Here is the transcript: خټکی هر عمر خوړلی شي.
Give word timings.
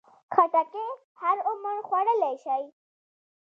خټکی 0.33 0.87
هر 1.21 1.37
عمر 1.49 1.77
خوړلی 1.87 2.33
شي. 2.43 2.61